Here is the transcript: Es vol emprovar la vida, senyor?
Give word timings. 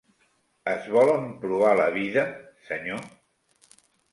Es 0.71 0.87
vol 0.95 1.11
emprovar 1.17 1.75
la 1.81 1.87
vida, 1.99 2.25
senyor? 2.71 3.07